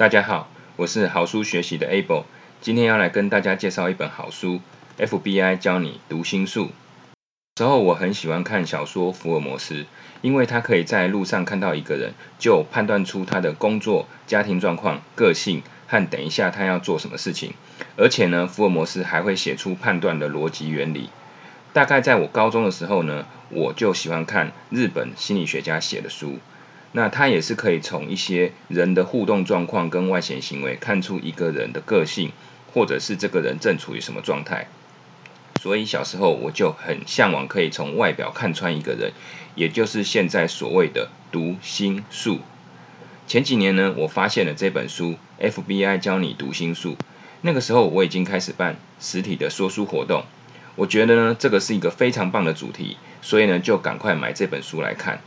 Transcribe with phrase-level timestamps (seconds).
[0.00, 2.24] 大家好，我是好书学习的 Able，
[2.62, 4.62] 今天要来跟大家介绍一本好书
[4.96, 6.70] ，FBI 教你读心术。
[7.58, 9.74] 时候我很喜欢看小说《福尔摩斯》，
[10.22, 17.52] 因为他可以在路上看到一个人，就判断出他的工作、家庭状况、个性和等一下他要做什么事情。
[17.98, 21.10] 而且呢，福尔摩斯还会写出判断的逻辑原理。
[21.74, 26.38] 大概在我高中的时候呢，我就喜欢看日本心理学家写的书。
[26.92, 32.32] 那他也是可以从一些人的互动状况跟外显行为看出一个人的个性，
[32.72, 34.66] 或者是这个人正处于什么状态。
[35.60, 39.12] 所以小时候我就很向往可以从外表看穿一个人，
[39.54, 42.40] 也就是现在所谓的读心术。
[43.26, 45.16] 前几年呢，我发现了这本书
[45.50, 46.94] 《FBI 教你读心术》，
[47.42, 50.24] 那个时候我已经开始办实体的说书活动。
[50.74, 55.20] 我觉得呢，这个是一个非常棒的主题，所以呢，就赶快买这本书来看。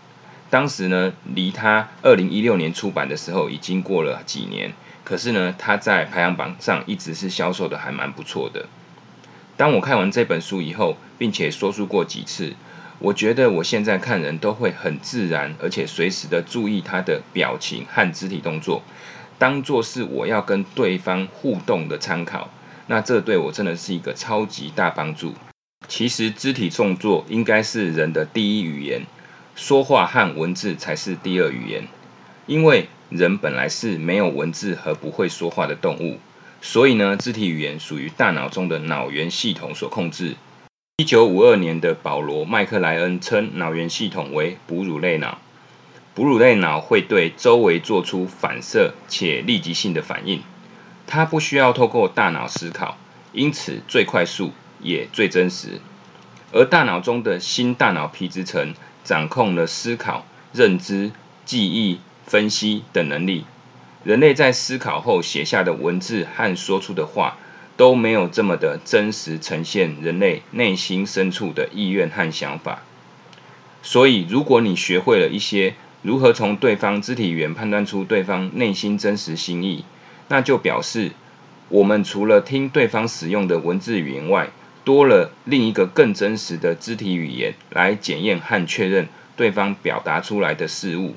[0.53, 4.71] 当时呢，离他二零一六年出版的时候已经过了几年，
[5.03, 8.67] 可是呢，他在排行榜上一直是销售的还蛮不错的。
[9.57, 12.53] 当我看完这本书以后，并且说出过几次，
[12.99, 18.83] 我觉得我现在看人都会很自然，而且随时的注意他的表情和肢体动作，
[19.39, 22.51] 当做是我要跟对方互动的参考。
[22.85, 25.33] 那这对我真的是一个超级大帮助。
[25.87, 29.01] 其实肢体动作应该是人的第一语言。
[29.55, 31.87] 说话和文字才是第二语言，
[32.47, 36.17] 因为人本来是没有文字和不会说话的动物，
[36.59, 40.35] 所以呢，肢体语言属于大脑中的脑源系统所控制。
[40.97, 45.37] 一九五二年的保罗·麦克莱恩称脑源系统为哺乳类脑，
[46.15, 50.41] 哺乳类脑会对周围做出反射且立即性的反应，
[51.05, 52.97] 它不需要透过大脑思考，
[53.31, 54.51] 因此最快速
[54.81, 55.79] 也最真实。
[56.51, 58.73] 而大脑中的新大脑皮质层。
[59.03, 61.11] 掌控了思考、认知、
[61.45, 63.45] 记忆、分析等能力。
[64.03, 67.37] 人类在思考后写下的文字和说出的话，
[67.77, 72.83] 都没有这么的真实呈现人类内心深处的意愿和想法。
[73.81, 79.85] 所以，如果你学会了一些如何从对方肢体语言判断出对方内心真实心意，
[80.27, 81.11] 那就表示
[81.69, 84.49] 我们除了听对方使用的文字语言外，
[84.83, 91.15] 多了另一个更真实的肢体语言来检验和确认对方表达出来的事物。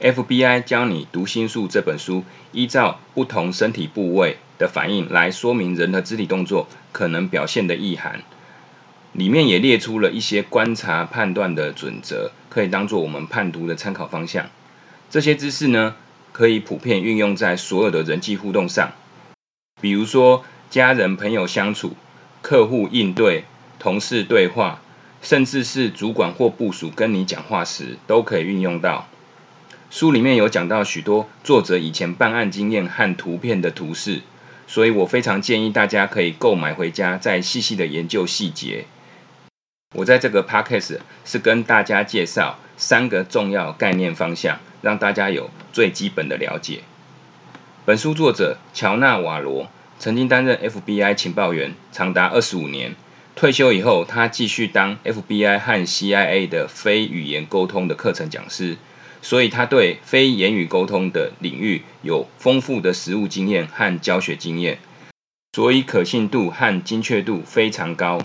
[0.00, 8.22] FBI 教你读心术这本书，依照不同身体部位的反应来说明人的肢体动作可能表现的意涵。
[9.12, 14.46] 里面也列出了一些观察判断的准则，可以当做我们判读的参考方向。
[15.08, 15.94] 这些知识呢，
[16.32, 18.90] 可以普遍运用在所有的人际互动上，
[19.80, 21.94] 比如说家人朋友相处。
[22.44, 23.44] 客户应对、
[23.78, 24.82] 同事对话，
[25.22, 29.08] 甚至是主管或部属跟你讲话时，都可以运用到。
[29.88, 34.20] 书里面有讲到许多作者以前办案经验和图片的图示，
[34.66, 38.84] 所以我非常建议大家可以购买回家，再细细的研究细节。
[39.94, 46.80] 我在这个 podcast 是跟大家介绍三个重要概念方向，让大家有最基本的了解。
[47.86, 49.70] 本书作者乔纳瓦罗。
[50.04, 52.94] 曾经担任 FBI 情报员长达二十五年，
[53.34, 58.76] 退休以后，他继续当 FBI 和 CIA 的非语言沟通的课程讲师，
[59.22, 64.78] 所以他对非言语沟通的领域有丰富的实务经验和教学经验，
[65.54, 68.20] 所以可信度和精确度非常高。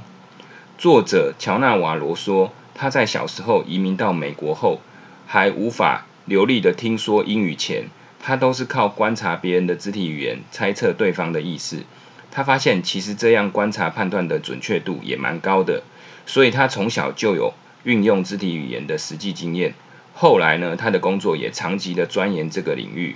[0.77, 4.81] 作者乔纳瓦罗说，他在小时候移民到美国后，
[5.25, 7.85] 还无法流利的听说英语前。
[8.21, 11.83] 他都是靠观察别人的肢体语言，猜测对方的意思。
[12.31, 15.81] 他发现其实这样观察判断的准确度也蛮高的，
[16.25, 17.53] 所以他从小就有
[17.83, 19.73] 运用肢体语言的实际经验。
[20.13, 23.15] 后来呢，他的工作也长期的钻研这个领域。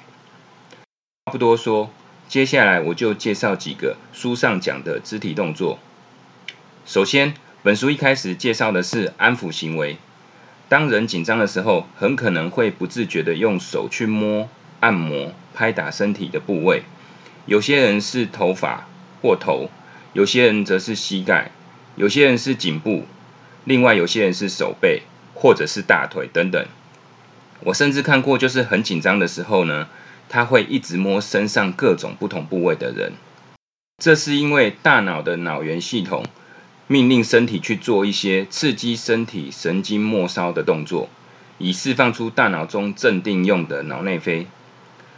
[1.31, 1.91] 不多说，
[2.27, 5.77] 接下来我就介绍几个书上讲的肢体动作。
[6.85, 9.97] 首先，本书一开始介绍的是安抚行为。
[10.69, 14.49] 当人紧张的时候，很可能会不自觉的用手去摸。
[14.83, 16.83] 按摩、拍打身体的部位，
[17.45, 18.85] 有些人是头发
[19.21, 19.69] 或头，
[20.11, 21.51] 有些人则是膝盖，
[21.95, 23.05] 有些人是颈部，
[23.63, 25.03] 另外有些人是手背
[25.33, 26.65] 或者是大腿等等。
[27.61, 29.87] 我甚至看过，就是很紧张的时候呢，
[30.27, 33.13] 他会一直摸身上各种不同部位的人。
[34.03, 36.25] 这是因为大脑的脑源系统
[36.87, 41.07] 命令身体去做一些刺激身体神经末梢的动作，
[41.57, 44.45] 以释放出大脑中镇定用的脑内啡。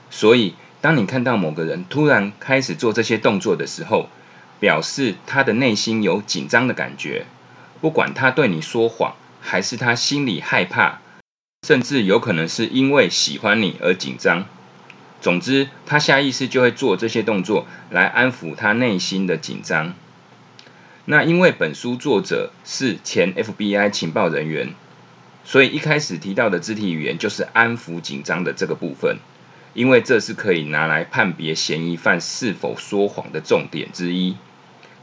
[0.09, 4.09] 所以，当你看到某个人突然开始做这些动作的时候，
[4.59, 7.25] 表示他的内心有紧张的感觉。
[7.81, 11.01] 不管他对你说谎，还是他心里害怕，
[11.67, 14.45] 甚至有可能是因为喜欢你而紧张。
[15.21, 19.93] 总之，他下意识就会做这些动作来安抚他内心的紧张。
[21.05, 24.73] 那因为本书作者是前 FBI 情报人员，
[25.43, 29.17] 所以一开始提到的肢体语言就是安抚紧张的这个部分，
[29.75, 34.35] 因为这是可以拿来判别嫌疑犯是否说谎的重点之一。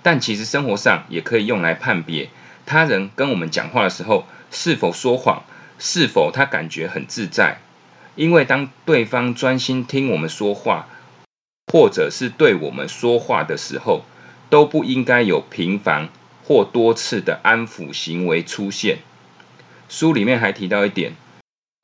[0.02, 2.28] 但其实生活上也可以用来判别
[2.66, 5.44] 他人跟我们讲话的时候是否说谎，
[5.78, 7.60] 是否他感觉很自在。
[8.16, 10.88] 因为当对方专心听我们说话，
[11.72, 14.04] 或者是对我们说话的时候，
[14.50, 16.08] 都不应该有频繁
[16.44, 18.98] 或多次的安抚行为出现。
[19.88, 21.12] 书里面还提到一点，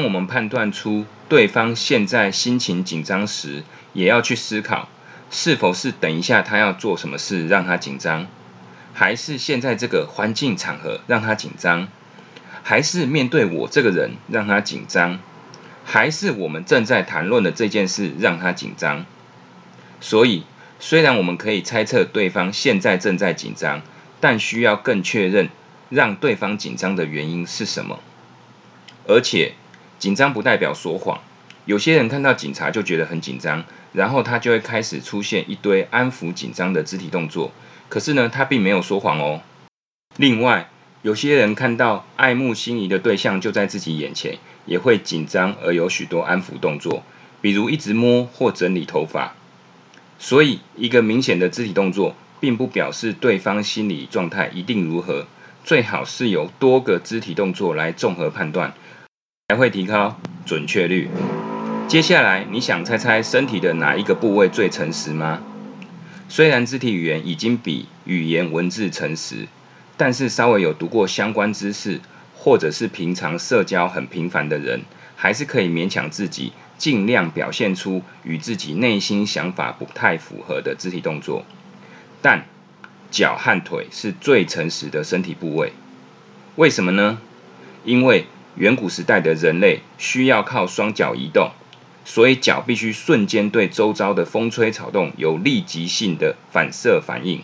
[0.01, 3.65] 当我们判断出对方现在心情紧张时，
[3.95, 4.89] 也要去思考，
[5.29, 8.29] 是否是等一下他要做什么事让他紧张，
[8.95, 11.89] 还是现在这个环境场合让他紧张，
[12.63, 15.19] 还是面对我这个人让他紧张，
[15.85, 19.05] 还是我们正在谈论的这件事让他紧张。
[20.01, 20.45] 所以。
[20.81, 23.83] 虽然我们可以猜测对方现在正在紧张，
[24.21, 25.49] 但需要更确认
[25.89, 27.99] 让对方紧张的原因是什么。
[29.09, 29.55] 而且，
[29.99, 31.21] 紧张不代表说谎。
[31.65, 37.53] 有些人看到警察就觉得很紧张，然后他就会开始出现一堆安抚紧张的肢体动作。
[37.89, 39.43] 可是呢，他并没有说谎哦。
[40.17, 40.71] 另外，
[41.03, 47.03] 有些人看到爱慕心仪的对象就在自己眼前，也会紧张而有许多安抚动作，
[47.41, 49.35] 比如一直摸或整理头发。
[50.19, 55.27] 所以，一个明显的肢体动作，并不表示对方心理状态一定如何。
[55.65, 58.75] 最好是由多个肢体动作来综合判断，
[59.51, 60.15] 才会提高
[60.45, 61.09] 准确率。
[61.89, 65.41] 接下来，你想猜猜身体的哪一个部位最诚实吗？
[66.29, 69.49] 虽然肢体语言已经比语言文字诚实，
[69.97, 71.99] 但是稍微有读过相关知识，
[72.37, 74.83] 或者是平常社交很频繁的人，
[75.17, 76.53] 还是可以勉强自己。
[76.77, 81.47] 尽量表现出与自己内心想法不太符合的肢体动作，
[82.21, 82.45] 但
[83.11, 85.73] 脚和腿是最诚实的身体部位。
[86.57, 87.19] 为什么呢？
[87.85, 88.27] 因为
[88.59, 91.53] 远古时代的人类需要靠双脚移动，
[92.05, 97.43] 所以脚必须瞬间对周遭的风吹草动有立即性的反射反应。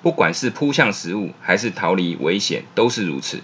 [0.00, 3.40] 不管是扑向食物还是逃离危险，都是如此。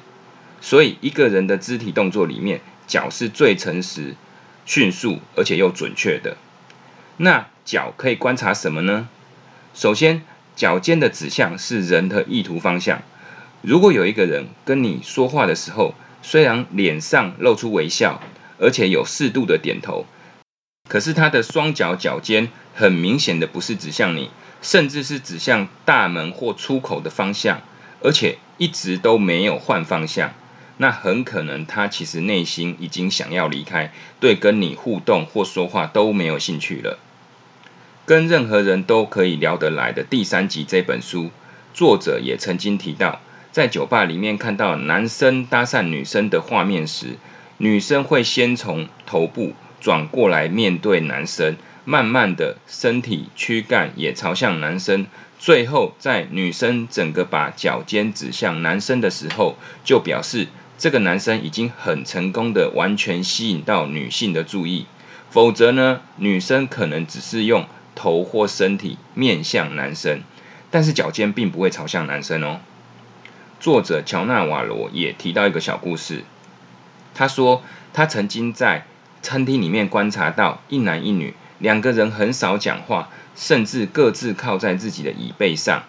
[0.61, 4.15] 所以一个人的肢体动作里面，脚是最诚实。
[4.67, 6.39] 迅速而且又准确的，
[7.19, 9.11] 那脚可以观察什么呢？
[9.75, 10.23] 首先，
[10.57, 13.03] 脚尖的指向是人的意图方向。
[13.61, 15.93] 如果有一个人跟你说话的时候，
[16.27, 18.23] 虽然脸上露出微笑，
[18.59, 20.07] 而且有适度的点头，
[20.89, 24.31] 可是他的双脚脚尖很明显的不是指向你，
[24.63, 27.61] 甚至是指向大门或出口的方向，
[28.01, 30.33] 而且一直都没有换方向。
[30.79, 36.99] 那很可能他其实内心已经想要离开，对跟你互动或说话都没有兴趣了。
[38.07, 41.31] 跟任何人都可以聊得来的第三集这本书，
[41.75, 43.21] 作者也曾经提到，
[43.55, 47.17] 在酒吧里面看到男生搭讪女生的画面时，
[47.59, 51.55] 女生会先从头部转过来面对男生，
[51.85, 55.07] 慢慢的身体躯干也朝向男生。
[55.39, 60.49] 最后在女生整个把脚尖指向男生的时候，就表示。
[60.77, 64.87] 这个男生已经很成功的完全吸引到女性的注意，
[65.31, 67.65] 否则呢，女生可能只是用
[67.95, 70.23] 头或身体面向男生，
[70.73, 72.59] 但是脚尖并不会朝向男生哦。
[73.65, 76.23] 作者乔纳瓦罗也提到一个小故事，
[77.15, 77.63] 他说
[77.95, 78.85] 他曾经在
[79.23, 85.85] 餐厅里面观察到一男一女两个人很少讲话，甚至各自靠在自己的椅背上，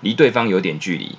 [0.00, 1.16] 离对方有点距离。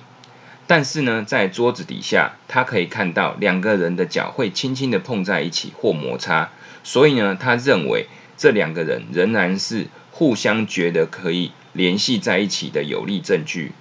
[0.66, 6.50] 但是呢，在桌子底下，他可以看到两个人的脚会轻轻的碰在一起或摩擦，
[6.82, 13.72] 所以呢，他认为这两个人仍然是互相觉得可以联系在一起的有力证据。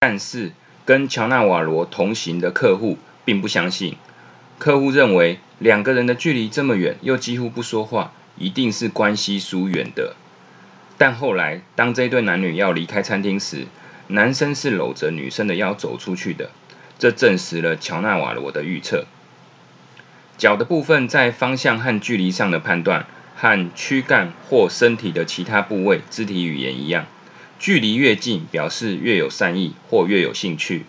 [0.00, 0.50] 但是，
[0.84, 3.96] 跟乔纳瓦罗同行的客户并不相信，
[4.58, 10.16] 客户认为两个人的距离这么远，又几乎不说话，一定是关系疏远的。
[10.98, 13.66] 但后来，当这对男女要离开餐厅时，
[14.08, 16.50] 男生是搂着女生的腰走出去的，
[16.98, 19.06] 这证实了乔纳瓦罗的预测。
[20.36, 27.06] 脚的部分在方向和距离上的判断，和躯干或身体的其他部位肢体语言一样，
[27.62, 30.84] 距离越近表示越有善意或越有兴趣，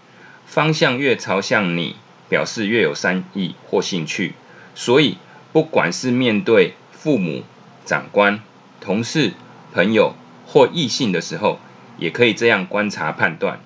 [0.48, 1.96] 方向越朝向你
[2.30, 4.34] 表示越有善意或兴趣。
[4.74, 5.18] 所以，
[5.52, 7.44] 不管是面对父母、
[7.86, 8.42] 长官、
[8.82, 9.34] 同事、
[9.72, 10.16] 朋友
[10.48, 11.60] 或异性的时候。
[12.00, 13.60] 也可以这样观察判断，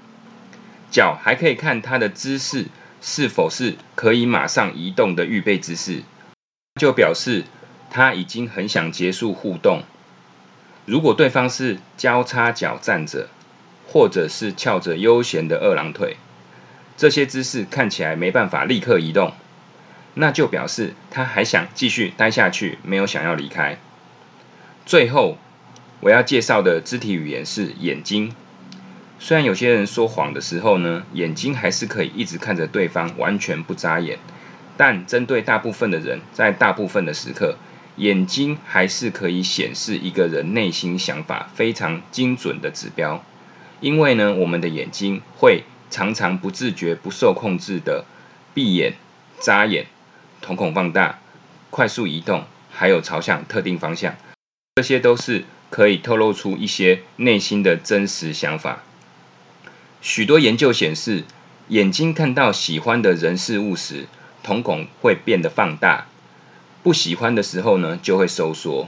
[0.91, 2.65] 脚还可以看它的姿势
[3.01, 6.03] 是否是可以马上移动的预备姿势，
[6.75, 7.45] 就表示
[7.89, 9.83] 他已经很想结束互动，
[10.87, 13.27] 如果对方是交叉脚站着，
[13.85, 16.15] 或者是翘着悠闲的二郎腿，
[16.95, 19.33] 这些姿势看起来没办法立刻移动，
[20.13, 23.77] 那就表示他还想继续待下去，没有想要离开。
[24.85, 25.37] 最后，
[25.99, 28.33] 我要介绍的肢体语言是眼睛。
[29.19, 34.19] 虽然有些人说谎的时候呢，眼睛还是可以一直看着对方，完全不眨眼。
[34.77, 37.57] 但针对大部分的人，在大部分的时刻，
[37.97, 43.23] 眼睛还是可以显示一个人内心想法非常精准的指标。
[43.79, 48.05] 因为呢，我们的眼睛会常常不自觉、不受控制的
[48.53, 48.93] 闭眼、
[49.39, 49.85] 眨眼、
[50.41, 51.19] 瞳孔放大、
[51.69, 54.15] 快速移动，还有朝向特定方向，
[54.75, 58.83] 这些都是可以透露出一些内心的真实想法。
[60.01, 61.23] 许多研究显示，
[61.67, 64.05] 眼睛看到喜欢的人事物时，
[64.41, 66.07] 瞳孔会变得放大；
[66.87, 68.87] 不喜欢的时候呢，就会收缩。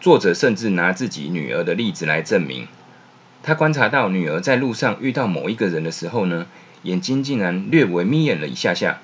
[0.00, 2.68] 作者甚至拿自己女儿的例子来证明。
[3.42, 6.46] 他观察到女儿在路上遇到某一个人的时候呢，
[6.84, 9.00] 眼睛竟然略微眯眼了一下下，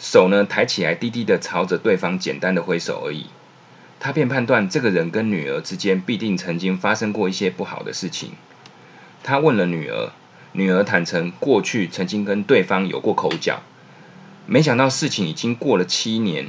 [0.00, 3.26] 手呢抬起来，低低的朝着对方简单的挥手而已。
[4.00, 8.32] 他便判断这个人跟女儿之间必定曾经发生过一些不好的事情。
[9.22, 10.10] 他问了女儿，
[10.50, 13.62] 女儿坦诚过去曾经跟对方有过口角。
[14.46, 16.48] 没想到事情已经过了七年，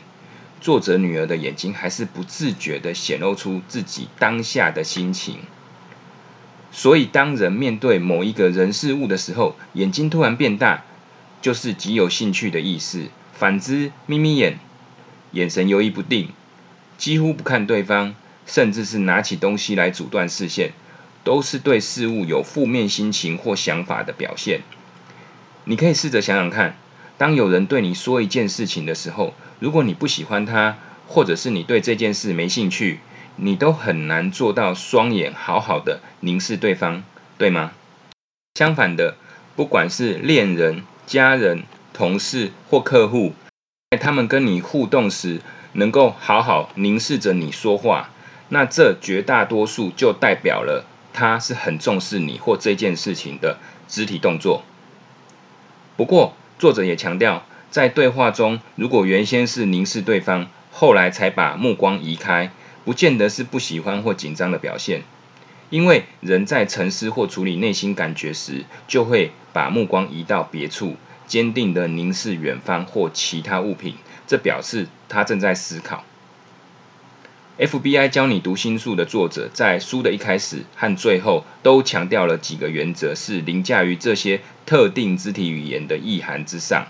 [0.59, 5.39] 作者女儿的眼睛还是不自觉的显露出自己当下的心情。
[6.71, 10.83] 所以，当人面对某一个人事物的时候，眼睛突然变大，
[11.41, 13.05] 就是极有兴趣的意思。
[13.33, 14.59] 反之，眯眯眼，
[15.31, 16.29] 眼神游移不定，
[16.97, 20.71] 几乎不看对方，甚至是拿起东西来阻断视线。
[21.23, 24.61] 都是对事物有负面心情或想法的表现。
[25.65, 26.77] 你可以试着想想看，
[27.17, 32.99] 当有人对你说一件事情的时候，如果你不喜欢他，或者是你对这件事没兴趣，
[33.37, 37.01] 你都很难做到双眼好好的凝视对方，
[37.37, 37.71] 对吗？
[38.55, 39.15] 相反的，
[39.55, 43.33] 不管是恋人、家人、同事或客户，
[43.91, 45.41] 在他们跟你互动时，
[45.73, 48.09] 能够好好凝视着你说话，
[48.49, 50.85] 那这绝大多数就代表了。
[51.13, 54.61] 他是很重视你或这件事情的肢体动作。
[55.95, 62.51] 不过，作者也强调，在对话中，如果原先是凝视对方，后来才把目光移开，
[62.85, 65.03] 不见得是不喜欢或紧张的表现。
[65.69, 70.95] 因为人在沉思或处理内心感觉时，就会把目光移到别处，
[71.27, 73.95] 坚定的凝视远方或其他物品，
[74.25, 76.05] 这表示他正在思考。
[77.59, 86.87] FBI 教你读心术的作者在书的一开始和最后都强调了几个原则，是凌驾于这些特定肢体语言的意涵之上。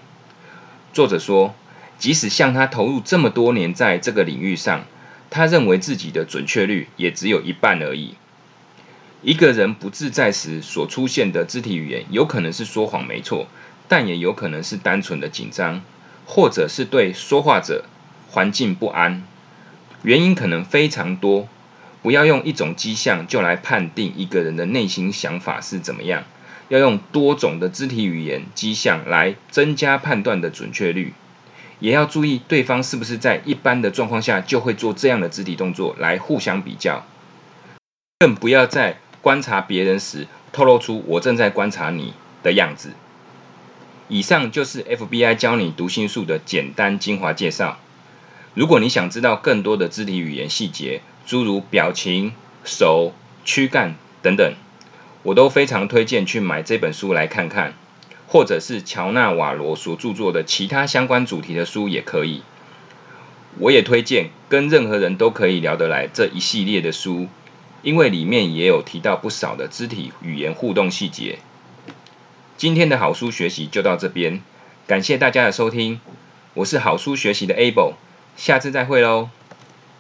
[0.98, 1.54] 作者说，
[2.00, 4.86] 即使像他投入这么多年在这个领域上，
[5.30, 8.16] 他认为自己的准确率也只有一半而已。
[9.22, 13.46] 一个人不自在时所出现的肢体语言，有可能是说谎没错，
[13.88, 15.84] 但也有可能是单纯的紧张，
[16.26, 17.86] 或者是对说话者
[18.32, 19.22] 环境不安。
[20.02, 21.48] 原因可能非常多，
[22.02, 26.24] 不要用一种迹象就来判定一个人的内心想法是怎么样，
[26.70, 31.14] 要用多种的肢体语言迹象来增加判断的准确率，
[31.80, 37.06] 也要注意对方是不是在一般的状况下就会做这样的肢体动作来互相比较，
[38.20, 42.92] 更不要在观察别人时透露出我正在观察你的样子。
[44.10, 47.78] 以上就是 FBI 教你读心术的简单精华介绍。
[48.54, 52.32] 如果你想知道更多的肢体语言细节，诸如表情、
[52.64, 54.54] 手、躯干等等，
[55.28, 57.74] 我都非常推荐去买这本书来看看，
[58.28, 62.44] 或者是乔纳瓦罗所著作的其他相关主题的书也可以。
[63.60, 67.28] 我也推荐跟任何人都可以聊得来这一系列的书，
[67.82, 71.40] 因为里面也有提到不少的肢体语言互动细节。
[72.56, 74.42] 今天的好书学习就到这边，
[74.88, 76.00] 感谢大家的收听，
[76.54, 77.96] 我是好书学习的 Able。
[78.38, 79.30] 下次再会喽。